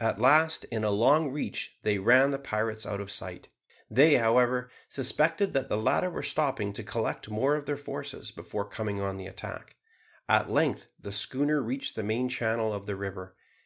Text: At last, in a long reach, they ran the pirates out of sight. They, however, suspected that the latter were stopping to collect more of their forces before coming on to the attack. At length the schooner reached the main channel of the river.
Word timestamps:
At 0.00 0.18
last, 0.18 0.64
in 0.72 0.84
a 0.84 0.90
long 0.90 1.30
reach, 1.30 1.76
they 1.82 1.98
ran 1.98 2.30
the 2.30 2.38
pirates 2.38 2.86
out 2.86 2.98
of 2.98 3.10
sight. 3.12 3.48
They, 3.90 4.14
however, 4.14 4.70
suspected 4.88 5.52
that 5.52 5.68
the 5.68 5.76
latter 5.76 6.08
were 6.08 6.22
stopping 6.22 6.72
to 6.72 6.82
collect 6.82 7.28
more 7.28 7.56
of 7.56 7.66
their 7.66 7.76
forces 7.76 8.30
before 8.30 8.64
coming 8.66 9.02
on 9.02 9.16
to 9.18 9.24
the 9.24 9.28
attack. 9.28 9.76
At 10.30 10.50
length 10.50 10.86
the 10.98 11.12
schooner 11.12 11.62
reached 11.62 11.94
the 11.94 12.02
main 12.02 12.30
channel 12.30 12.72
of 12.72 12.86
the 12.86 12.96
river. 12.96 13.36